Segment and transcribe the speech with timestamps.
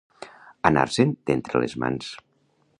[0.69, 2.13] Anar-se'n d'entre les mans.